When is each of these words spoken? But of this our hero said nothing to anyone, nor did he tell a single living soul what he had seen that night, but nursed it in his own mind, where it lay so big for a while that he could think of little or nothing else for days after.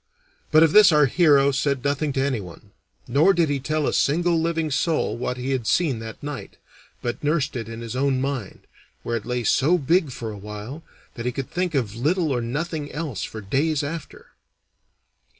But 0.51 0.63
of 0.63 0.71
this 0.73 0.91
our 0.91 1.05
hero 1.05 1.51
said 1.51 1.83
nothing 1.83 2.11
to 2.13 2.21
anyone, 2.25 2.71
nor 3.07 3.35
did 3.35 3.49
he 3.49 3.59
tell 3.59 3.85
a 3.85 3.93
single 3.93 4.35
living 4.41 4.71
soul 4.71 5.15
what 5.15 5.37
he 5.37 5.51
had 5.51 5.67
seen 5.67 5.99
that 5.99 6.23
night, 6.23 6.57
but 7.03 7.23
nursed 7.23 7.55
it 7.55 7.69
in 7.69 7.81
his 7.81 7.95
own 7.95 8.19
mind, 8.19 8.61
where 9.03 9.15
it 9.17 9.27
lay 9.27 9.43
so 9.43 9.77
big 9.77 10.09
for 10.11 10.31
a 10.31 10.37
while 10.39 10.81
that 11.13 11.27
he 11.27 11.31
could 11.31 11.51
think 11.51 11.75
of 11.75 11.95
little 11.95 12.31
or 12.31 12.41
nothing 12.41 12.91
else 12.91 13.23
for 13.23 13.41
days 13.41 13.83
after. 13.83 14.29